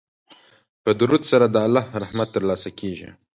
په 0.83 0.91
درود 0.99 1.23
سره 1.31 1.45
د 1.49 1.55
الله 1.67 1.85
رحمت 2.03 2.29
ترلاسه 2.35 2.69
کیږي. 2.79 3.09